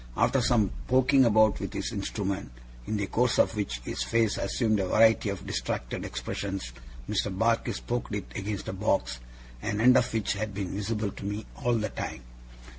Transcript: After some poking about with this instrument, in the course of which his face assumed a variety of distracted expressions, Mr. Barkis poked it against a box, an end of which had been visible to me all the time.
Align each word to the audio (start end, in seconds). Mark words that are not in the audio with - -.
After 0.17 0.41
some 0.41 0.71
poking 0.87 1.25
about 1.25 1.59
with 1.59 1.69
this 1.69 1.91
instrument, 1.91 2.49
in 2.87 2.97
the 2.97 3.05
course 3.05 3.37
of 3.37 3.55
which 3.55 3.81
his 3.85 4.01
face 4.01 4.35
assumed 4.37 4.79
a 4.79 4.87
variety 4.87 5.29
of 5.29 5.45
distracted 5.45 6.03
expressions, 6.05 6.71
Mr. 7.07 7.29
Barkis 7.31 7.79
poked 7.79 8.15
it 8.15 8.25
against 8.35 8.67
a 8.67 8.73
box, 8.73 9.19
an 9.61 9.79
end 9.79 9.95
of 9.95 10.11
which 10.11 10.33
had 10.33 10.55
been 10.55 10.73
visible 10.73 11.11
to 11.11 11.23
me 11.23 11.45
all 11.63 11.75
the 11.75 11.89
time. 11.89 12.23